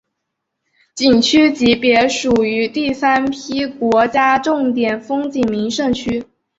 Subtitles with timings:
[0.95, 6.25] 景区级别属于第三批国家重点风景名胜区。